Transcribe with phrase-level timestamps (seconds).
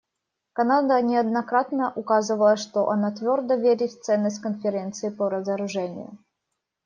[0.53, 6.17] Канада неоднократно указывала, что она твердо верит в ценность Конференции по разоружению.